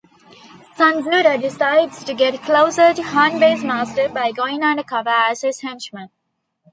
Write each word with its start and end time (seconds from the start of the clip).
Sanjuro 0.77 1.39
decides 1.39 2.03
to 2.05 2.15
get 2.15 2.41
closer 2.41 2.91
to 2.91 3.03
Hanbei's 3.03 3.63
master 3.63 4.09
by 4.09 4.31
going 4.31 4.63
undercover 4.63 5.11
as 5.11 5.41
his 5.43 5.61
henchman. 5.61 6.09